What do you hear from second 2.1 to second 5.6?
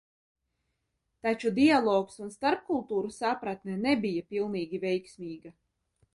un starpkultūru sapratne nebija pilnīgi veiksmīga.